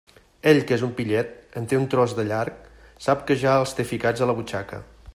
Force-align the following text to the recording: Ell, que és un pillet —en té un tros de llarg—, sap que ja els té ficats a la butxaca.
Ell, 0.51 0.61
que 0.69 0.77
és 0.77 0.85
un 0.87 0.93
pillet 0.99 1.35
—en 1.61 1.69
té 1.73 1.79
un 1.81 1.85
tros 1.95 2.17
de 2.21 2.25
llarg—, 2.31 2.57
sap 3.09 3.25
que 3.29 3.41
ja 3.45 3.55
els 3.63 3.79
té 3.81 3.87
ficats 3.95 4.25
a 4.27 4.33
la 4.33 4.39
butxaca. 4.41 4.83